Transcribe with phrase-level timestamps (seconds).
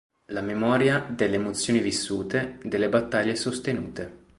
[0.31, 4.17] La memoria delle emozioni vissute, delle battaglie sostenute.